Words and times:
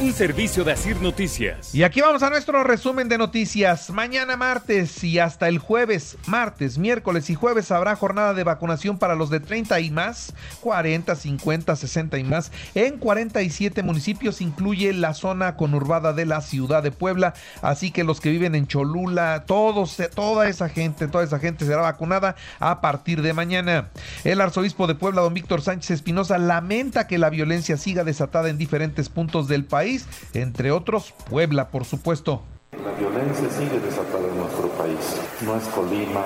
un 0.00 0.12
servicio 0.12 0.62
de 0.62 0.72
Asir 0.72 1.00
Noticias. 1.00 1.74
Y 1.74 1.82
aquí 1.82 2.02
vamos 2.02 2.22
a 2.22 2.28
nuestro 2.28 2.62
resumen 2.64 3.08
de 3.08 3.16
noticias. 3.16 3.88
Mañana 3.90 4.36
martes 4.36 5.02
y 5.02 5.18
hasta 5.18 5.48
el 5.48 5.58
jueves, 5.58 6.18
martes, 6.26 6.76
miércoles 6.76 7.30
y 7.30 7.34
jueves 7.34 7.70
habrá 7.70 7.96
jornada 7.96 8.34
de 8.34 8.44
vacunación 8.44 8.98
para 8.98 9.14
los 9.14 9.30
de 9.30 9.40
30 9.40 9.80
y 9.80 9.90
más, 9.90 10.34
40, 10.60 11.16
50, 11.16 11.76
60 11.76 12.18
y 12.18 12.24
más. 12.24 12.52
En 12.74 12.98
47 12.98 13.82
municipios 13.82 14.42
incluye 14.42 14.92
la 14.92 15.14
zona 15.14 15.56
conurbada 15.56 16.12
de 16.12 16.26
la 16.26 16.42
ciudad 16.42 16.82
de 16.82 16.90
Puebla. 16.92 17.32
Así 17.62 17.90
que 17.90 18.04
los 18.04 18.20
que 18.20 18.30
viven 18.30 18.54
en 18.54 18.66
Cholula, 18.66 19.44
todos, 19.46 19.96
toda 20.14 20.48
esa 20.48 20.68
gente, 20.68 21.08
toda 21.08 21.24
esa 21.24 21.38
gente 21.38 21.64
será 21.64 21.80
vacunada 21.82 22.36
a 22.58 22.82
partir 22.82 23.22
de 23.22 23.32
mañana. 23.32 23.88
El 24.24 24.42
arzobispo 24.42 24.86
de 24.86 24.94
Puebla, 24.94 25.22
don 25.22 25.32
Víctor 25.32 25.62
Sánchez 25.62 25.92
Espinosa, 25.92 26.36
lamenta 26.36 27.06
que 27.06 27.16
la 27.16 27.30
violencia 27.30 27.78
siga 27.78 28.04
desatada 28.04 28.50
en 28.50 28.58
diferentes 28.58 29.08
puntos 29.08 29.48
del 29.48 29.64
país 29.64 29.85
entre 30.34 30.72
otros 30.72 31.14
Puebla, 31.30 31.68
por 31.68 31.84
supuesto. 31.84 32.42
La 32.72 32.92
violencia 32.92 33.48
sigue 33.50 33.78
desatada 33.78 34.26
en 34.28 34.36
nuestro 34.36 34.68
país. 34.70 34.98
No 35.42 35.54
es 35.56 35.64
Colima, 35.68 36.24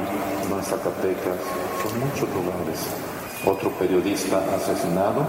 no 0.48 0.58
es 0.58 0.66
Zacatecas, 0.66 1.36
son 1.82 2.00
muchos 2.00 2.28
lugares. 2.30 2.80
Otro 3.44 3.70
periodista 3.78 4.38
asesinado, 4.54 5.26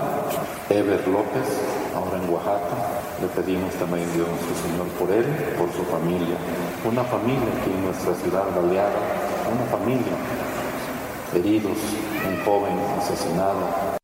Ever 0.69 1.05
López, 1.07 1.47
ahora 1.95 2.23
en 2.23 2.29
Oaxaca. 2.29 2.75
Le 3.21 3.27
pedimos 3.27 3.73
también 3.75 4.07
Dios 4.13 4.27
nuestro 4.27 4.55
Señor 4.63 4.87
por 4.99 5.11
él, 5.11 5.25
por 5.57 5.71
su 5.71 5.83
familia. 5.91 6.35
Una 6.83 7.03
familia 7.03 7.51
aquí 7.59 7.71
en 7.71 7.85
nuestra 7.85 8.13
ciudad 8.15 8.45
baleada, 8.55 8.99
una 9.51 9.65
familia. 9.77 10.15
Heridos, 11.33 11.77
un 12.27 12.43
joven 12.43 12.77
asesinado, 12.99 14.00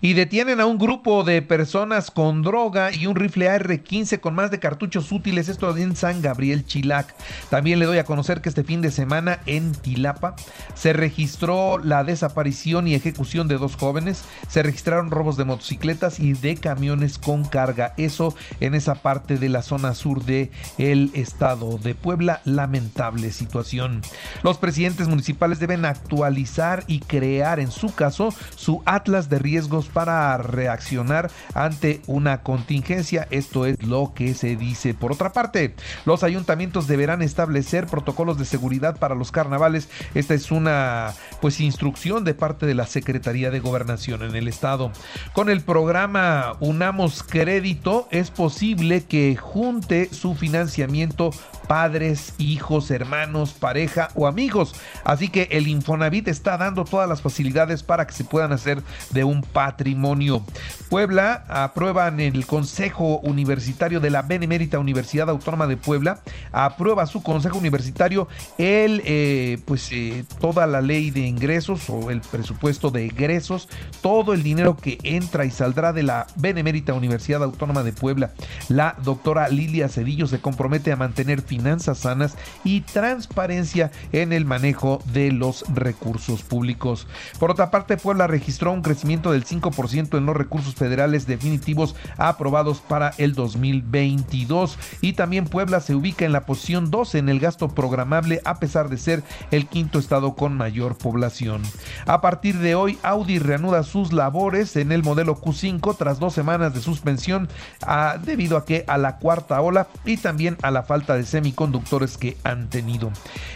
y 0.00 0.14
detienen 0.14 0.60
a 0.60 0.66
un 0.66 0.78
grupo 0.78 1.24
de 1.24 1.42
personas 1.42 2.10
con 2.10 2.42
droga 2.42 2.92
y 2.92 3.06
un 3.06 3.16
rifle 3.16 3.48
AR-15 3.48 4.20
con 4.20 4.34
más 4.34 4.50
de 4.50 4.58
cartuchos 4.58 5.12
útiles, 5.12 5.48
esto 5.48 5.76
en 5.76 5.96
San 5.96 6.22
Gabriel 6.22 6.64
Chilac. 6.64 7.14
También 7.50 7.78
le 7.78 7.86
doy 7.86 7.98
a 7.98 8.04
conocer 8.04 8.40
que 8.40 8.48
este 8.48 8.64
fin 8.64 8.80
de 8.80 8.90
semana 8.90 9.40
en 9.46 9.72
Tilapa 9.72 10.36
se 10.74 10.92
registró 10.92 11.78
la 11.78 12.04
desaparición 12.04 12.86
y 12.86 12.94
ejecución 12.94 13.48
de 13.48 13.58
dos 13.58 13.76
jóvenes, 13.76 14.24
se 14.48 14.62
registraron 14.62 15.10
robos 15.10 15.36
de 15.36 15.44
motocicletas 15.44 16.20
y 16.20 16.32
de 16.34 16.56
camiones 16.56 17.18
con 17.18 17.44
carga, 17.44 17.94
eso 17.96 18.34
en 18.60 18.74
esa 18.74 18.96
parte 18.96 19.36
de 19.38 19.48
la 19.48 19.62
zona 19.62 19.94
sur 19.94 20.24
de 20.24 20.50
el 20.78 21.10
estado 21.14 21.78
de 21.78 21.94
Puebla, 21.94 22.40
lamentable 22.44 23.32
situación. 23.32 24.02
Los 24.42 24.58
presidentes 24.58 25.08
municipales 25.08 25.58
deben 25.58 25.84
actualizar 25.84 26.84
y 26.86 27.00
crear 27.00 27.60
en 27.60 27.70
su 27.70 27.94
caso 27.94 28.32
su 28.56 28.82
atlas 28.84 29.28
de 29.28 29.38
riesgos 29.38 29.85
para 29.86 30.36
reaccionar 30.38 31.30
ante 31.54 32.00
una 32.06 32.42
contingencia. 32.42 33.26
Esto 33.30 33.66
es 33.66 33.82
lo 33.82 34.12
que 34.14 34.34
se 34.34 34.56
dice. 34.56 34.94
Por 34.94 35.12
otra 35.12 35.32
parte, 35.32 35.74
los 36.04 36.22
ayuntamientos 36.22 36.86
deberán 36.86 37.22
establecer 37.22 37.86
protocolos 37.86 38.38
de 38.38 38.44
seguridad 38.44 38.98
para 38.98 39.14
los 39.14 39.32
carnavales. 39.32 39.88
Esta 40.14 40.34
es 40.34 40.50
una 40.50 41.14
pues 41.40 41.60
instrucción 41.60 42.24
de 42.24 42.34
parte 42.34 42.66
de 42.66 42.74
la 42.74 42.86
Secretaría 42.86 43.50
de 43.50 43.60
Gobernación 43.60 44.22
en 44.22 44.36
el 44.36 44.48
estado. 44.48 44.92
Con 45.32 45.50
el 45.50 45.60
programa 45.60 46.54
Unamos 46.60 47.22
Crédito 47.22 48.08
es 48.10 48.30
posible 48.30 49.04
que 49.04 49.36
junte 49.36 50.08
su 50.12 50.34
financiamiento 50.34 51.30
padres, 51.66 52.34
hijos, 52.38 52.90
hermanos, 52.90 53.52
pareja 53.52 54.08
o 54.14 54.26
amigos. 54.26 54.74
Así 55.04 55.28
que 55.28 55.48
el 55.50 55.68
Infonavit 55.68 56.28
está 56.28 56.56
dando 56.56 56.84
todas 56.84 57.08
las 57.08 57.22
facilidades 57.22 57.82
para 57.82 58.06
que 58.06 58.12
se 58.12 58.24
puedan 58.24 58.52
hacer 58.52 58.82
de 59.10 59.24
un 59.24 59.42
patrimonio. 59.76 60.42
Puebla 60.88 61.44
aprueba 61.48 62.08
en 62.08 62.20
el 62.20 62.46
Consejo 62.46 63.18
Universitario 63.18 64.00
de 64.00 64.08
la 64.08 64.22
Benemérita 64.22 64.78
Universidad 64.78 65.28
Autónoma 65.28 65.66
de 65.66 65.76
Puebla, 65.76 66.20
aprueba 66.52 67.06
su 67.06 67.22
Consejo 67.22 67.58
Universitario 67.58 68.26
el, 68.56 69.02
eh, 69.04 69.58
pues, 69.66 69.90
eh, 69.92 70.24
toda 70.40 70.66
la 70.66 70.80
ley 70.80 71.10
de 71.10 71.20
ingresos 71.20 71.90
o 71.90 72.10
el 72.10 72.22
presupuesto 72.22 72.90
de 72.90 73.06
egresos, 73.06 73.68
todo 74.00 74.32
el 74.32 74.42
dinero 74.42 74.76
que 74.76 74.98
entra 75.02 75.44
y 75.44 75.50
saldrá 75.50 75.92
de 75.92 76.04
la 76.04 76.26
Benemérita 76.36 76.94
Universidad 76.94 77.42
Autónoma 77.42 77.82
de 77.82 77.92
Puebla. 77.92 78.32
La 78.68 78.96
doctora 79.02 79.48
Lilia 79.48 79.88
Cedillo 79.88 80.26
se 80.26 80.40
compromete 80.40 80.90
a 80.92 80.96
mantener 80.96 81.42
finanzas 81.42 81.98
sanas 81.98 82.36
y 82.64 82.80
transparencia 82.80 83.90
en 84.12 84.32
el 84.32 84.46
manejo 84.46 85.02
de 85.12 85.32
los 85.32 85.64
recursos 85.74 86.42
públicos. 86.42 87.06
Por 87.38 87.50
otra 87.50 87.70
parte, 87.70 87.98
Puebla 87.98 88.26
registró 88.26 88.72
un 88.72 88.82
crecimiento 88.82 89.32
del 89.32 89.44
5% 89.44 89.65
en 89.68 90.26
los 90.26 90.36
recursos 90.36 90.74
federales 90.74 91.26
definitivos 91.26 91.94
aprobados 92.16 92.80
para 92.80 93.12
el 93.18 93.34
2022 93.34 94.78
y 95.00 95.14
también 95.14 95.46
Puebla 95.46 95.80
se 95.80 95.94
ubica 95.94 96.24
en 96.24 96.32
la 96.32 96.46
posición 96.46 96.90
12 96.90 97.18
en 97.18 97.28
el 97.28 97.40
gasto 97.40 97.68
programable 97.68 98.40
a 98.44 98.58
pesar 98.58 98.88
de 98.88 98.98
ser 98.98 99.22
el 99.50 99.66
quinto 99.66 99.98
estado 99.98 100.34
con 100.34 100.56
mayor 100.56 100.96
población. 100.96 101.62
A 102.06 102.20
partir 102.20 102.58
de 102.58 102.74
hoy, 102.74 102.98
Audi 103.02 103.38
reanuda 103.38 103.82
sus 103.82 104.12
labores 104.12 104.76
en 104.76 104.92
el 104.92 105.02
modelo 105.02 105.36
Q5 105.40 105.96
tras 105.96 106.18
dos 106.18 106.34
semanas 106.34 106.74
de 106.74 106.80
suspensión 106.80 107.48
ah, 107.82 108.18
debido 108.22 108.56
a 108.56 108.64
que 108.64 108.84
a 108.86 108.98
la 108.98 109.18
cuarta 109.18 109.60
ola 109.60 109.88
y 110.04 110.16
también 110.16 110.56
a 110.62 110.70
la 110.70 110.82
falta 110.82 111.16
de 111.16 111.24
semi 111.24 111.52
conductores 111.52 112.16
que 112.16 112.36
han 112.44 112.68
tenido. 112.68 113.10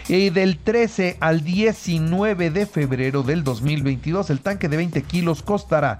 Del 0.07 0.57
13 0.57 1.17
al 1.19 1.43
19 1.43 2.51
de 2.51 2.65
febrero 2.65 3.23
del 3.23 3.43
2022, 3.43 4.29
el 4.29 4.41
tanque 4.41 4.67
de 4.67 4.77
20 4.77 5.01
kilos 5.03 5.41
costará 5.41 5.97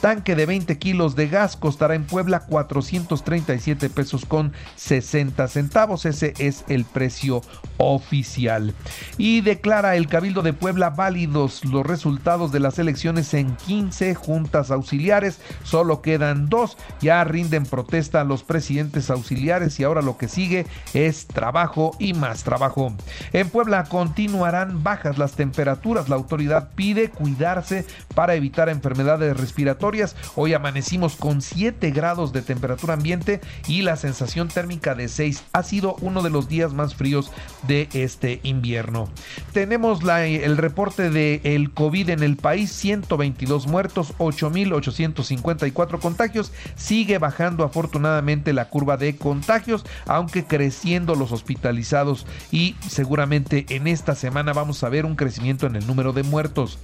Tanque 0.00 0.34
de 0.34 0.46
20 0.46 0.78
kilos 0.78 1.16
de 1.16 1.28
gas 1.28 1.56
costará 1.56 1.94
en 1.94 2.04
Puebla 2.04 2.40
437 2.40 3.90
pesos 3.90 4.24
con 4.24 4.52
60 4.76 5.48
centavos. 5.48 6.04
Ese 6.06 6.34
es 6.38 6.64
el 6.68 6.84
precio 6.84 7.42
oficial. 7.78 8.74
Y 9.18 9.40
declara 9.40 9.96
el 9.96 10.08
Cabildo 10.08 10.42
de 10.42 10.52
Puebla 10.52 10.90
válidos 10.90 11.64
los 11.64 11.86
resultados 11.86 12.52
de 12.52 12.60
las 12.60 12.78
elecciones 12.78 13.32
en 13.34 13.56
15 13.56 14.14
juntas 14.14 14.70
auxiliares. 14.70 15.38
Solo 15.62 16.02
quedan 16.02 16.48
dos. 16.48 16.76
Ya 17.00 17.22
rinden 17.24 17.64
protesta 17.64 18.20
a 18.20 18.24
los 18.24 18.42
presidentes 18.42 19.10
auxiliares 19.10 19.78
y 19.80 19.84
ahora 19.84 20.02
lo 20.02 20.18
que 20.18 20.28
sigue 20.28 20.66
es 20.92 21.26
trabajo 21.26 21.96
y 21.98 22.14
más 22.14 22.44
trabajo. 22.44 22.92
En 23.32 23.48
Puebla 23.48 23.84
continuarán 23.84 24.82
bajas 24.82 25.18
las 25.18 25.32
temperaturas. 25.32 26.08
La 26.08 26.16
autoridad 26.16 26.70
pide 26.74 27.10
cuidarse 27.10 27.86
para 28.14 28.34
evitar 28.34 28.68
enfermedades 28.68 29.36
respiratorias 29.36 29.83
Hoy 30.34 30.54
amanecimos 30.54 31.14
con 31.14 31.42
7 31.42 31.90
grados 31.90 32.32
de 32.32 32.40
temperatura 32.40 32.94
ambiente 32.94 33.42
y 33.68 33.82
la 33.82 33.96
sensación 33.96 34.48
térmica 34.48 34.94
de 34.94 35.08
6. 35.08 35.44
Ha 35.52 35.62
sido 35.62 35.96
uno 36.00 36.22
de 36.22 36.30
los 36.30 36.48
días 36.48 36.72
más 36.72 36.94
fríos 36.94 37.30
de 37.68 37.90
este 37.92 38.40
invierno. 38.44 39.10
Tenemos 39.52 40.00
el 40.02 40.56
reporte 40.56 41.10
de 41.10 41.42
el 41.44 41.70
COVID 41.70 42.08
en 42.08 42.22
el 42.22 42.36
país, 42.36 42.72
122 42.72 43.66
muertos, 43.66 44.14
8.854 44.16 46.00
contagios. 46.00 46.50
Sigue 46.76 47.18
bajando 47.18 47.62
afortunadamente 47.62 48.54
la 48.54 48.70
curva 48.70 48.96
de 48.96 49.16
contagios, 49.16 49.84
aunque 50.06 50.44
creciendo 50.44 51.14
los 51.14 51.30
hospitalizados 51.30 52.26
y 52.50 52.74
seguramente 52.88 53.66
en 53.68 53.86
esta 53.86 54.14
semana 54.14 54.54
vamos 54.54 54.82
a 54.82 54.88
ver 54.88 55.04
un 55.04 55.14
crecimiento 55.14 55.66
en 55.66 55.76
el 55.76 55.86
número 55.86 56.14
de 56.14 56.22
muertos. 56.22 56.78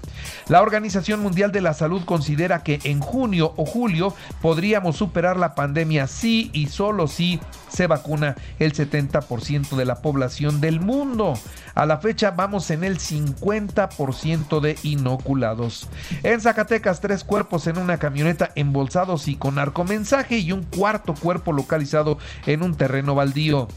La 0.49 0.61
Organización 0.61 1.21
Mundial 1.21 1.51
de 1.51 1.63
la 1.63 1.73
Salud 1.73 2.03
considera 2.05 2.63
que 2.63 2.79
en 2.91 3.01
junio 3.01 3.55
o 3.57 3.65
julio 3.65 4.15
podríamos 4.43 4.97
superar 4.97 5.37
la 5.37 5.55
pandemia 5.55 6.07
si 6.07 6.51
y 6.53 6.67
solo 6.67 7.07
si 7.07 7.41
se 7.69 7.87
vacuna 7.87 8.37
el 8.59 8.73
70% 8.73 9.77
de 9.77 9.85
la 9.85 10.03
población 10.03 10.61
del 10.61 10.81
mundo. 10.81 11.35
A 11.75 11.87
la 11.87 11.99
fecha 11.99 12.33
vamos 12.33 12.71
en 12.71 12.85
el 12.85 12.99
50% 12.99 14.61
de 14.61 14.77
inoculados. 14.83 15.89
En 16.23 16.41
Zacatecas, 16.41 17.01
tres 17.01 17.25
cuerpos 17.25 17.67
en 17.67 17.79
una 17.79 17.99
camioneta 17.99 18.51
embolsados 18.55 19.29
y 19.29 19.37
con 19.37 19.59
arcomensaje 19.59 20.39
y 20.39 20.53
un 20.53 20.65
cuarto 20.65 21.15
cuerpo 21.15 21.53
localizado 21.53 22.19
en 22.47 22.63
un 22.63 22.75
terreno 22.75 23.15
baldío. 23.15 23.69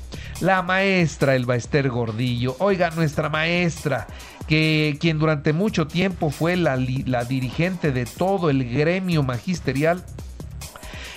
La 0.42 0.62
maestra 0.62 1.36
Elba 1.36 1.56
Ester 1.56 1.90
Gordillo, 1.90 2.56
oiga, 2.60 2.90
nuestra 2.90 3.30
maestra, 3.30 4.08
que 4.48 4.98
quien 5.00 5.20
durante 5.20 5.54
mucho 5.54 5.88
tiempo 5.88 6.30
fue 6.30 6.56
la, 6.56 6.76
dirigente 6.78 7.92
de 7.92 8.06
todo 8.06 8.50
el 8.50 8.70
gremio 8.70 9.24
magisterial, 9.24 10.04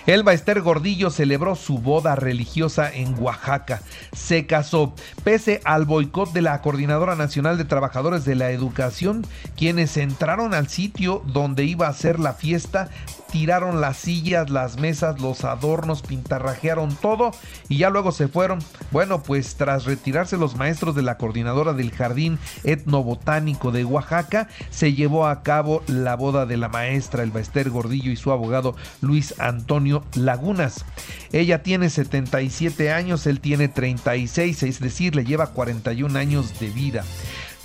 Elba 0.06 0.32
Esther 0.32 0.60
Gordillo 0.60 1.10
celebró 1.10 1.56
su 1.56 1.78
boda 1.78 2.14
religiosa 2.14 2.88
en 2.92 3.20
Oaxaca. 3.20 3.82
Se 4.12 4.46
casó 4.46 4.94
pese 5.24 5.60
al 5.64 5.84
boicot 5.84 6.32
de 6.32 6.42
la 6.42 6.62
Coordinadora 6.62 7.16
Nacional 7.16 7.58
de 7.58 7.64
Trabajadores 7.64 8.24
de 8.24 8.36
la 8.36 8.52
Educación, 8.52 9.26
quienes 9.56 9.96
entraron 9.96 10.54
al 10.54 10.68
sitio 10.68 11.24
donde 11.26 11.64
iba 11.64 11.88
a 11.88 11.92
ser 11.92 12.20
la 12.20 12.34
fiesta 12.34 12.88
tiraron 13.30 13.80
las 13.80 13.96
sillas, 13.96 14.50
las 14.50 14.78
mesas, 14.78 15.20
los 15.20 15.44
adornos, 15.44 16.02
pintarrajearon 16.02 16.96
todo 16.96 17.32
y 17.68 17.78
ya 17.78 17.90
luego 17.90 18.12
se 18.12 18.28
fueron. 18.28 18.60
Bueno, 18.90 19.22
pues 19.22 19.56
tras 19.56 19.84
retirarse 19.84 20.36
los 20.36 20.56
maestros 20.56 20.94
de 20.94 21.02
la 21.02 21.16
coordinadora 21.16 21.72
del 21.72 21.90
Jardín 21.90 22.38
Etnobotánico 22.64 23.72
de 23.72 23.84
Oaxaca, 23.84 24.48
se 24.70 24.94
llevó 24.94 25.26
a 25.26 25.42
cabo 25.42 25.82
la 25.86 26.16
boda 26.16 26.46
de 26.46 26.56
la 26.56 26.68
maestra 26.68 27.22
Elba 27.22 27.40
Esther 27.40 27.70
Gordillo 27.70 28.10
y 28.10 28.16
su 28.16 28.32
abogado 28.32 28.76
Luis 29.00 29.34
Antonio 29.38 30.04
Lagunas. 30.14 30.84
Ella 31.32 31.62
tiene 31.62 31.90
77 31.90 32.92
años, 32.92 33.26
él 33.26 33.40
tiene 33.40 33.68
36, 33.68 34.62
es 34.62 34.80
decir, 34.80 35.16
le 35.16 35.24
lleva 35.24 35.48
41 35.48 36.18
años 36.18 36.58
de 36.60 36.68
vida. 36.70 37.04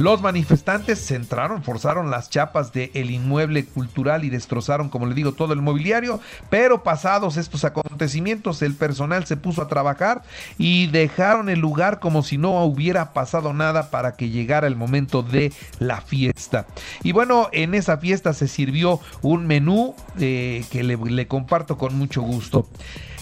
Los 0.01 0.19
manifestantes 0.23 0.97
se 0.97 1.13
entraron, 1.13 1.61
forzaron 1.61 2.09
las 2.09 2.31
chapas 2.31 2.73
del 2.73 2.89
el 2.95 3.11
inmueble 3.11 3.65
cultural 3.65 4.23
y 4.23 4.31
destrozaron, 4.31 4.89
como 4.89 5.05
le 5.05 5.13
digo, 5.13 5.33
todo 5.33 5.53
el 5.53 5.61
mobiliario, 5.61 6.19
pero 6.49 6.81
pasados 6.81 7.37
estos 7.37 7.65
acontecimientos, 7.65 8.63
el 8.63 8.73
personal 8.73 9.27
se 9.27 9.37
puso 9.37 9.61
a 9.61 9.67
trabajar 9.67 10.23
y 10.57 10.87
dejaron 10.87 11.49
el 11.49 11.59
lugar 11.59 11.99
como 11.99 12.23
si 12.23 12.39
no 12.39 12.63
hubiera 12.63 13.13
pasado 13.13 13.53
nada 13.53 13.91
para 13.91 14.15
que 14.15 14.31
llegara 14.31 14.65
el 14.65 14.75
momento 14.75 15.21
de 15.21 15.53
la 15.77 16.01
fiesta. 16.01 16.65
Y 17.03 17.11
bueno, 17.11 17.49
en 17.51 17.75
esa 17.75 17.99
fiesta 17.99 18.33
se 18.33 18.47
sirvió 18.47 18.99
un 19.21 19.45
menú 19.45 19.93
eh, 20.19 20.65
que 20.71 20.81
le, 20.81 20.97
le 20.97 21.27
comparto 21.27 21.77
con 21.77 21.95
mucho 21.95 22.23
gusto. 22.23 22.67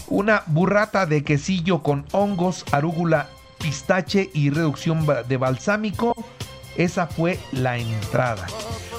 Una 0.08 0.44
burrata 0.46 1.04
de 1.04 1.24
quesillo 1.24 1.82
con 1.82 2.06
hongos, 2.12 2.64
arúgula, 2.72 3.28
pistache 3.58 4.30
y 4.32 4.48
reducción 4.48 5.06
de 5.28 5.36
balsámico 5.36 6.14
esa 6.76 7.06
fue 7.06 7.38
la 7.52 7.78
entrada. 7.78 8.46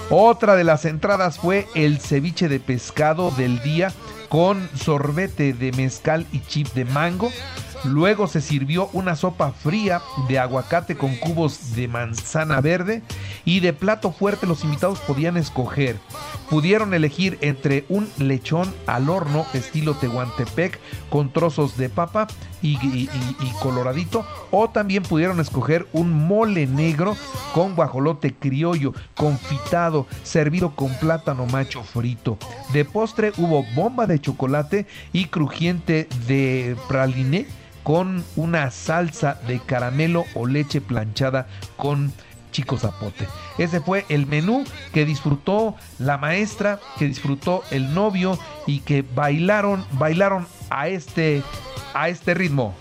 Otra 0.10 0.56
de 0.56 0.64
las 0.64 0.86
entradas 0.86 1.40
fue 1.40 1.68
el 1.74 2.00
ceviche 2.00 2.50
de 2.50 2.60
pescado 2.60 3.32
del 3.32 3.62
día 3.62 3.94
con 4.30 4.70
sorbete 4.76 5.54
de 5.54 5.72
mezcal 5.72 6.26
y 6.32 6.42
chip 6.42 6.68
de 6.74 6.86
mango. 6.86 7.32
Luego 7.84 8.28
se 8.28 8.42
sirvió 8.42 8.90
una 8.94 9.16
sopa 9.16 9.52
fría 9.52 10.02
de 10.28 10.38
aguacate 10.38 10.96
con 10.96 11.16
cubos 11.16 11.76
de 11.76 11.88
manzana 11.88 12.62
verde 12.62 13.02
y 13.44 13.60
de 13.60 13.74
plato 13.74 14.12
fuerte 14.12 14.46
los 14.46 14.64
invitados 14.64 15.00
podían 15.00 15.36
escoger. 15.36 15.98
Pudieron 16.50 16.94
elegir 16.94 17.40
entre 17.42 17.86
un 17.90 18.08
lechón 18.18 18.72
al 18.86 19.10
horno 19.10 19.46
estilo 19.54 19.96
Tehuantepec 19.96 20.80
con 21.10 21.32
trozos 21.34 21.76
de 21.78 21.90
papa 21.90 22.28
y, 22.62 22.78
coloradito 23.62 24.26
o 24.52 24.70
también 24.70 25.02
pudieron 25.02 25.40
escoger 25.40 25.88
un 25.92 26.12
mole 26.12 26.68
negro 26.68 27.16
con 27.54 27.76
guajolote 27.76 28.34
criollo 28.34 28.94
confitado 29.16 30.06
servido 30.24 30.76
con 30.76 30.94
plátano 31.00 31.48
macho 31.48 31.84
frito. 31.84 32.38
De 32.74 32.86
postre 32.86 33.32
hubo 33.38 33.66
bomba 33.74 34.06
de 34.06 34.20
chocolate 34.20 34.86
y 35.14 35.26
crujiente 35.26 36.08
de 36.28 36.76
praliné 36.88 37.48
con 37.84 38.24
una 38.36 38.72
salsa 38.72 39.40
de 39.48 39.60
caramelo 39.60 40.26
o 40.36 40.46
leche 40.46 40.82
planchada 40.82 41.48
con 41.78 42.14
chico 42.52 42.78
zapote. 42.78 43.28
Ese 43.58 43.80
fue 43.80 44.06
el 44.10 44.28
menú 44.28 44.64
que 44.94 45.06
disfrutó 45.06 45.76
la 46.00 46.18
maestra, 46.18 46.80
que 46.98 47.06
disfrutó 47.06 47.64
el 47.72 47.94
novio 47.94 48.38
y 48.68 48.82
que 48.82 49.04
bailaron, 49.04 49.86
bailaron 49.94 50.48
a 50.70 50.88
este, 50.88 51.44
a 51.94 52.10
este 52.10 52.34
ritmo. 52.34 52.76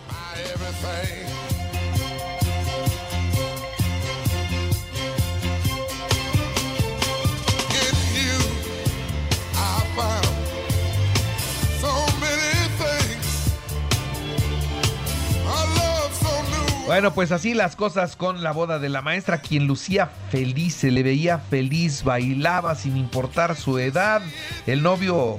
Bueno, 16.91 17.15
pues 17.15 17.31
así 17.31 17.55
las 17.55 17.77
cosas 17.77 18.17
con 18.17 18.43
la 18.43 18.51
boda 18.51 18.81
de 18.81 18.89
la 18.89 19.01
maestra, 19.01 19.43
quien 19.43 19.69
lucía 19.69 20.11
feliz, 20.33 20.75
se 20.75 20.91
le 20.91 21.05
veía 21.05 21.39
feliz, 21.39 22.03
bailaba 22.03 22.75
sin 22.75 22.97
importar 22.97 23.55
su 23.55 23.79
edad. 23.79 24.21
El 24.67 24.83
novio 24.83 25.39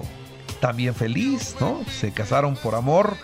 también 0.62 0.95
feliz, 0.95 1.57
¿no? 1.59 1.83
Se 1.89 2.13
casaron 2.13 2.56
por 2.56 2.74
amor. 2.74 3.18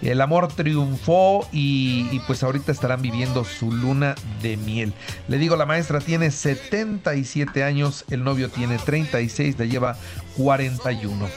El 0.00 0.22
amor 0.22 0.48
triunfó 0.48 1.46
y, 1.52 2.18
pues 2.20 2.42
ahorita 2.42 2.72
estarán 2.72 3.02
viviendo 3.02 3.44
su 3.44 3.70
luna 3.70 4.14
de 4.40 4.56
miel. 4.56 4.94
Le 5.28 5.36
digo, 5.36 5.54
la 5.54 5.66
maestra 5.66 6.00
tiene 6.00 6.30
77 6.30 7.64
años, 7.64 8.06
el 8.08 8.24
novio 8.24 8.48
tiene 8.48 8.78
36, 8.78 9.58
le 9.58 9.68
lleva 9.68 9.98
41. 10.38 11.28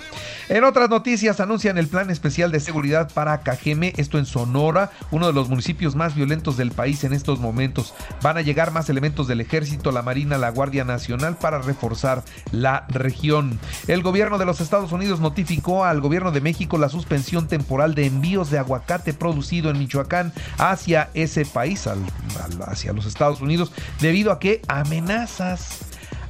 En 0.49 0.63
otras 0.63 0.89
noticias, 0.89 1.41
anuncian 1.41 1.77
el 1.77 1.89
plan 1.89 2.09
especial 2.09 2.53
de 2.53 2.61
seguridad 2.61 3.11
para 3.13 3.41
Cajeme, 3.41 3.91
esto 3.97 4.17
en 4.17 4.25
Sonora, 4.25 4.91
uno 5.11 5.27
de 5.27 5.33
los 5.33 5.49
municipios 5.49 5.93
más 5.93 6.15
violentos 6.15 6.55
del 6.55 6.71
país 6.71 7.03
en 7.03 7.11
estos 7.11 7.39
momentos. 7.39 7.93
Van 8.21 8.37
a 8.37 8.41
llegar 8.41 8.71
más 8.71 8.89
elementos 8.89 9.27
del 9.27 9.41
ejército, 9.41 9.91
la 9.91 10.03
Marina, 10.03 10.37
la 10.37 10.51
Guardia 10.51 10.85
Nacional 10.85 11.37
para 11.37 11.59
reforzar 11.59 12.23
la 12.51 12.85
región. 12.87 13.59
El 13.89 14.01
gobierno 14.01 14.37
de 14.37 14.45
los 14.45 14.61
Estados 14.61 14.93
Unidos 14.93 15.19
notificó 15.19 15.83
al 15.83 15.99
gobierno 15.99 16.31
de 16.31 16.39
México 16.39 16.77
la 16.77 16.87
suspensión 16.87 17.49
temporal 17.49 17.93
de 17.93 18.05
envíos 18.05 18.49
de 18.49 18.57
aguacate 18.59 19.13
producido 19.13 19.69
en 19.69 19.79
Michoacán 19.79 20.31
hacia 20.57 21.09
ese 21.13 21.45
país, 21.45 21.89
hacia 22.65 22.93
los 22.93 23.05
Estados 23.05 23.41
Unidos, 23.41 23.73
debido 23.99 24.31
a 24.31 24.39
que 24.39 24.61
amenazas 24.69 25.86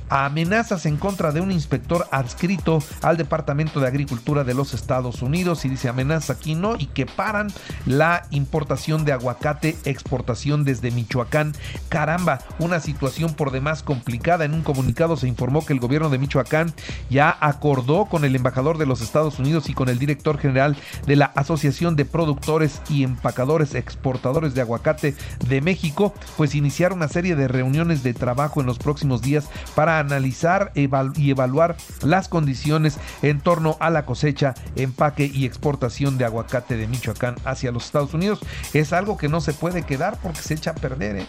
amenazas 0.10 0.86
en 0.86 0.98
contra 0.98 1.32
de 1.32 1.42
un 1.42 1.52
inspector 1.52 2.08
adscrito 2.12 2.84
al 3.02 3.18
Departamento 3.18 3.80
de 3.80 3.88
Agricultura 3.88 4.44
de 4.44 4.54
los 4.54 4.74
Estados 4.74 5.22
Unidos 5.22 5.66
y 5.66 5.70
dice 5.70 5.90
amenaza 5.90 6.34
aquí 6.34 6.56
no 6.56 6.76
y 6.76 6.88
que 6.88 7.06
paran 7.06 7.48
la 7.86 8.26
importación 8.32 9.06
de 9.06 9.14
aguacate, 9.14 9.78
exportación 9.86 10.64
desde 10.64 10.92
Michoacán. 10.92 11.54
Caramba, 11.90 12.40
una 12.60 12.80
situación 12.80 13.34
por 13.34 13.52
demás 13.52 13.84
complicada. 13.84 14.46
En 14.46 14.54
un 14.54 14.62
comunicado 14.62 15.18
se 15.18 15.28
informó 15.28 15.66
que 15.66 15.74
el 15.74 15.80
gobierno 15.80 16.10
de 16.10 16.18
Michoacán 16.18 16.74
ya 17.10 17.36
acordó 17.40 18.06
con 18.06 18.26
el 18.26 18.36
embajador 18.36 18.78
de 18.78 18.86
los 18.86 19.02
Estados 19.02 19.40
Unidos 19.40 19.70
y 19.70 19.74
con 19.74 19.90
el 19.90 20.00
director 20.00 20.38
general 20.38 20.78
de 21.06 21.16
la 21.16 21.26
Asociación 21.26 21.96
de 21.96 22.06
Productores 22.06 22.82
y 22.90 23.04
Empacadores 23.04 23.76
Exportadores 23.76 24.54
de 24.54 24.62
Aguacate 24.62 25.16
de 25.48 25.62
México, 25.62 26.14
pues 26.36 26.56
iniciar 26.56 26.94
una 26.94 27.08
serie 27.08 27.36
de 27.36 27.48
reuniones 27.48 28.04
de 28.04 28.14
trabajo 28.14 28.62
en 28.62 28.68
los 28.68 28.78
próximos 28.78 29.22
días 29.22 29.50
para 29.76 29.97
analizar 30.00 30.72
y 30.76 31.32
evaluar 31.32 31.76
las 32.02 32.28
condiciones 32.28 32.98
en 33.22 33.40
torno 33.40 33.78
a 33.80 33.90
la 33.90 34.06
cosecha, 34.06 34.54
empaque 34.76 35.30
y 35.32 35.46
exportación 35.46 36.18
de 36.18 36.26
aguacate 36.26 36.78
de 36.78 36.88
Michoacán 36.88 37.36
hacia 37.46 37.72
los 37.72 37.86
Estados 37.86 38.14
Unidos. 38.14 38.40
Es 38.74 38.94
algo 38.94 39.18
que 39.18 39.30
no 39.30 39.42
se 39.42 39.54
puede 39.54 39.84
quedar 39.84 40.18
porque 40.22 40.42
se 40.42 40.54
echa 40.54 40.72
a 40.72 40.76
perder. 40.76 41.18
¿eh? 41.18 41.28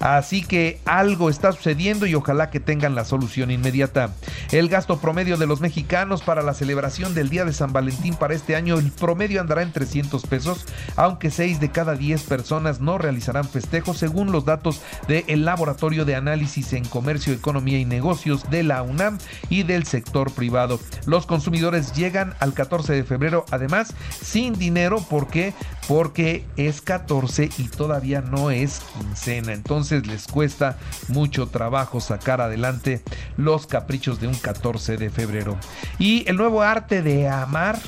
Así 0.00 0.42
que 0.42 0.80
algo 0.84 1.30
está 1.30 1.52
sucediendo 1.52 2.06
y 2.06 2.14
ojalá 2.14 2.50
que 2.50 2.60
tengan 2.60 2.94
la 2.94 3.04
solución 3.04 3.50
inmediata. 3.50 4.10
El 4.52 4.68
gasto 4.68 4.98
promedio 4.98 5.36
de 5.36 5.46
los 5.46 5.60
mexicanos 5.60 6.22
para 6.22 6.42
la 6.42 6.54
celebración 6.54 7.14
del 7.14 7.30
Día 7.30 7.44
de 7.44 7.52
San 7.52 7.72
Valentín 7.72 8.14
para 8.14 8.34
este 8.34 8.56
año, 8.56 8.78
el 8.78 8.92
promedio 8.92 9.40
andará 9.40 9.62
en 9.62 9.72
300 9.72 10.22
pesos, 10.26 10.66
aunque 10.96 11.30
6 11.30 11.60
de 11.60 11.70
cada 11.70 11.94
10 11.94 12.22
personas 12.24 12.80
no 12.80 12.98
realizarán 12.98 13.48
festejos 13.48 13.96
según 13.98 14.32
los 14.32 14.44
datos 14.44 14.82
del 15.08 15.44
Laboratorio 15.44 16.04
de 16.04 16.16
Análisis 16.16 16.72
en 16.72 16.84
Comercio, 16.84 17.32
Economía 17.32 17.78
y 17.78 17.84
Negocios 17.84 18.48
de 18.50 18.62
la 18.62 18.82
UNAM 18.82 19.18
y 19.48 19.62
del 19.62 19.86
sector 19.86 20.30
privado. 20.32 20.78
Los 21.06 21.26
consumidores 21.26 21.92
llegan 21.94 22.34
al 22.40 22.52
14 22.52 22.92
de 22.92 23.04
febrero 23.04 23.44
además 23.50 23.94
sin 24.22 24.54
dinero 24.54 25.04
porque 25.08 25.54
porque 25.88 26.44
es 26.56 26.80
14 26.80 27.50
y 27.58 27.68
todavía 27.68 28.20
no 28.20 28.50
es 28.50 28.80
quincena. 28.98 29.52
Entonces 29.52 29.85
les 29.90 30.26
cuesta 30.26 30.78
mucho 31.08 31.48
trabajo 31.48 32.00
sacar 32.00 32.40
adelante 32.40 33.02
los 33.36 33.66
caprichos 33.66 34.20
de 34.20 34.28
un 34.28 34.34
14 34.34 34.96
de 34.96 35.10
febrero. 35.10 35.56
Y 35.98 36.28
el 36.28 36.36
nuevo 36.36 36.62
arte 36.62 37.02
de 37.02 37.28
amar, 37.28 37.78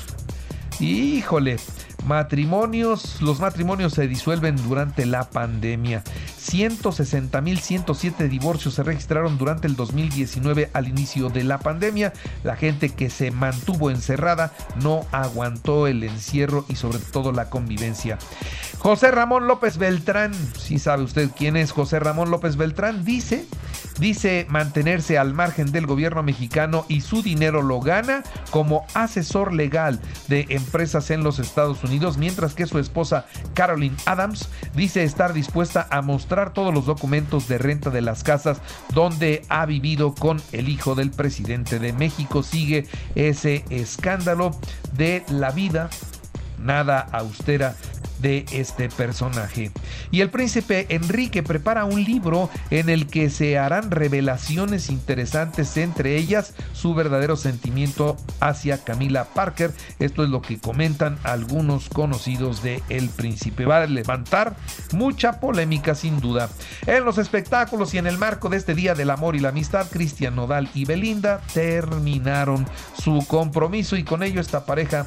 híjole, 0.80 1.56
matrimonios, 2.06 3.20
los 3.20 3.40
matrimonios 3.40 3.92
se 3.92 4.08
disuelven 4.08 4.56
durante 4.56 5.06
la 5.06 5.28
pandemia. 5.28 6.02
160.107 6.40 8.28
divorcios 8.28 8.74
se 8.74 8.82
registraron 8.82 9.36
durante 9.36 9.66
el 9.66 9.76
2019 9.76 10.70
al 10.72 10.88
inicio 10.88 11.28
de 11.28 11.44
la 11.44 11.58
pandemia. 11.58 12.12
La 12.44 12.56
gente 12.56 12.90
que 12.90 13.10
se 13.10 13.30
mantuvo 13.30 13.90
encerrada 13.90 14.52
no 14.82 15.04
aguantó 15.12 15.86
el 15.86 16.02
encierro 16.04 16.64
y 16.68 16.76
sobre 16.76 16.98
todo 16.98 17.32
la 17.32 17.50
convivencia. 17.50 18.18
José 18.78 19.10
Ramón 19.10 19.48
López 19.48 19.76
Beltrán, 19.76 20.32
si 20.56 20.78
sabe 20.78 21.02
usted 21.02 21.30
quién 21.36 21.56
es 21.56 21.72
José 21.72 21.98
Ramón 21.98 22.30
López 22.30 22.56
Beltrán, 22.56 23.04
dice, 23.04 23.44
dice 23.98 24.46
mantenerse 24.48 25.18
al 25.18 25.34
margen 25.34 25.72
del 25.72 25.84
gobierno 25.84 26.22
mexicano 26.22 26.86
y 26.88 27.00
su 27.00 27.22
dinero 27.22 27.60
lo 27.60 27.80
gana 27.80 28.22
como 28.50 28.86
asesor 28.94 29.52
legal 29.52 30.00
de 30.28 30.46
empresas 30.50 31.10
en 31.10 31.24
los 31.24 31.40
Estados 31.40 31.82
Unidos, 31.82 32.18
mientras 32.18 32.54
que 32.54 32.66
su 32.66 32.78
esposa 32.78 33.26
Carolyn 33.52 33.96
Adams 34.06 34.48
dice 34.74 35.02
estar 35.02 35.32
dispuesta 35.32 35.88
a 35.90 36.00
mostrar 36.00 36.52
todos 36.52 36.72
los 36.72 36.86
documentos 36.86 37.48
de 37.48 37.58
renta 37.58 37.90
de 37.90 38.00
las 38.00 38.22
casas 38.22 38.58
donde 38.94 39.42
ha 39.48 39.66
vivido 39.66 40.14
con 40.14 40.40
el 40.52 40.68
hijo 40.68 40.94
del 40.94 41.10
presidente 41.10 41.80
de 41.80 41.92
México. 41.92 42.44
Sigue 42.44 42.86
ese 43.16 43.64
escándalo 43.70 44.52
de 44.96 45.24
la 45.28 45.50
vida 45.50 45.90
nada 46.58 47.00
austera 47.12 47.74
de 48.20 48.44
este 48.52 48.88
personaje. 48.88 49.70
Y 50.10 50.20
el 50.20 50.30
príncipe 50.30 50.86
Enrique 50.90 51.42
prepara 51.42 51.84
un 51.84 52.02
libro 52.04 52.50
en 52.70 52.88
el 52.88 53.06
que 53.06 53.30
se 53.30 53.58
harán 53.58 53.90
revelaciones 53.90 54.90
interesantes, 54.90 55.76
entre 55.76 56.16
ellas 56.16 56.54
su 56.72 56.94
verdadero 56.94 57.36
sentimiento 57.36 58.16
hacia 58.40 58.84
Camila 58.84 59.24
Parker. 59.24 59.72
Esto 59.98 60.24
es 60.24 60.30
lo 60.30 60.42
que 60.42 60.58
comentan 60.58 61.18
algunos 61.22 61.88
conocidos 61.88 62.62
de 62.62 62.82
El 62.88 63.08
Príncipe. 63.08 63.64
Va 63.64 63.82
a 63.82 63.86
levantar 63.86 64.56
mucha 64.92 65.40
polémica 65.40 65.94
sin 65.94 66.20
duda. 66.20 66.48
En 66.86 67.04
los 67.04 67.18
espectáculos 67.18 67.94
y 67.94 67.98
en 67.98 68.06
el 68.06 68.18
marco 68.18 68.48
de 68.48 68.56
este 68.56 68.74
Día 68.74 68.94
del 68.94 69.10
Amor 69.10 69.36
y 69.36 69.40
la 69.40 69.50
Amistad, 69.50 69.86
Cristian 69.90 70.36
Nodal 70.36 70.70
y 70.74 70.84
Belinda 70.84 71.40
terminaron 71.52 72.66
su 73.00 73.24
compromiso 73.26 73.96
y 73.96 74.04
con 74.04 74.22
ello 74.22 74.40
esta 74.40 74.64
pareja 74.64 75.06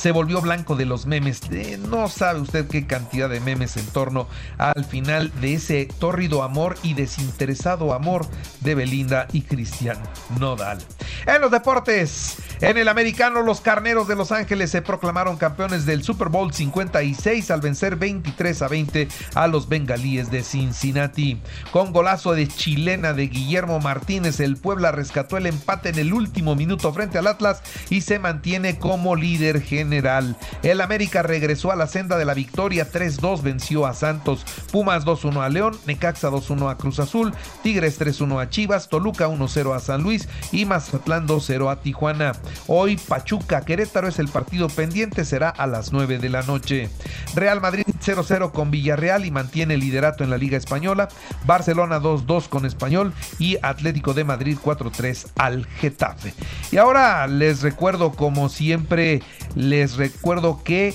se 0.00 0.12
volvió 0.12 0.40
blanco 0.40 0.76
de 0.76 0.86
los 0.86 1.04
memes. 1.04 1.42
no 1.90 2.08
sabe 2.08 2.40
usted 2.40 2.66
qué 2.66 2.86
cantidad 2.86 3.28
de 3.28 3.38
memes 3.38 3.76
en 3.76 3.84
torno 3.88 4.28
al 4.56 4.86
final 4.86 5.30
de 5.42 5.52
ese 5.52 5.88
tórrido 5.98 6.42
amor 6.42 6.76
y 6.82 6.94
desinteresado 6.94 7.92
amor 7.92 8.26
de 8.60 8.74
Belinda 8.74 9.26
y 9.30 9.42
Cristian 9.42 9.98
Nodal. 10.38 10.78
En 11.26 11.42
los 11.42 11.50
deportes, 11.50 12.36
en 12.60 12.76
el 12.76 12.88
americano, 12.88 13.40
los 13.40 13.62
carneros 13.62 14.06
de 14.06 14.16
Los 14.16 14.32
Ángeles 14.32 14.70
se 14.70 14.82
proclamaron 14.82 15.38
campeones 15.38 15.86
del 15.86 16.02
Super 16.02 16.28
Bowl 16.28 16.52
56 16.52 17.50
al 17.50 17.62
vencer 17.62 17.96
23 17.96 18.60
a 18.60 18.68
20 18.68 19.08
a 19.34 19.46
los 19.46 19.68
bengalíes 19.68 20.30
de 20.30 20.42
Cincinnati. 20.42 21.40
Con 21.72 21.92
golazo 21.92 22.32
de 22.34 22.46
chilena 22.46 23.14
de 23.14 23.28
Guillermo 23.28 23.80
Martínez, 23.80 24.40
el 24.40 24.58
Puebla 24.58 24.92
rescató 24.92 25.38
el 25.38 25.46
empate 25.46 25.88
en 25.88 25.98
el 25.98 26.12
último 26.12 26.54
minuto 26.54 26.92
frente 26.92 27.16
al 27.16 27.28
Atlas 27.28 27.62
y 27.88 28.02
se 28.02 28.18
mantiene 28.18 28.78
como 28.78 29.16
líder 29.16 29.62
general. 29.62 30.36
El 30.62 30.82
América 30.82 31.22
regresó 31.22 31.72
a 31.72 31.76
la 31.76 31.86
senda 31.86 32.18
de 32.18 32.26
la 32.26 32.34
victoria, 32.34 32.90
3-2 32.90 33.42
venció 33.42 33.86
a 33.86 33.94
Santos, 33.94 34.44
Pumas 34.70 35.06
2-1 35.06 35.42
a 35.42 35.48
León, 35.48 35.78
Necaxa 35.86 36.28
2-1 36.28 36.70
a 36.70 36.76
Cruz 36.76 37.00
Azul, 37.00 37.32
Tigres 37.62 37.98
3-1 37.98 38.42
a 38.42 38.50
Chivas, 38.50 38.90
Toluca 38.90 39.28
1-0 39.28 39.74
a 39.74 39.80
San 39.80 40.02
Luis 40.02 40.28
y 40.52 40.66
Mazatlán 40.66 41.26
2-0 41.26 41.70
a 41.72 41.80
Tijuana. 41.80 42.32
Hoy 42.66 42.96
Pachuca 42.96 43.62
Querétaro 43.62 44.08
es 44.08 44.18
el 44.18 44.28
partido 44.28 44.68
pendiente, 44.68 45.24
será 45.24 45.48
a 45.48 45.66
las 45.66 45.92
9 45.92 46.18
de 46.18 46.28
la 46.28 46.42
noche. 46.42 46.88
Real 47.34 47.60
Madrid 47.60 47.84
0-0 48.04 48.52
con 48.52 48.70
Villarreal 48.70 49.24
y 49.24 49.30
mantiene 49.30 49.74
el 49.74 49.80
liderato 49.80 50.24
en 50.24 50.30
la 50.30 50.38
Liga 50.38 50.56
Española. 50.56 51.08
Barcelona 51.44 52.00
2-2 52.00 52.48
con 52.48 52.66
Español 52.66 53.12
y 53.38 53.56
Atlético 53.62 54.14
de 54.14 54.24
Madrid 54.24 54.58
4-3 54.62 55.26
al 55.36 55.66
Getafe. 55.66 56.34
Y 56.70 56.76
ahora 56.76 57.26
les 57.26 57.62
recuerdo 57.62 58.12
como 58.12 58.48
siempre, 58.48 59.22
les 59.54 59.96
recuerdo 59.96 60.62
que 60.62 60.94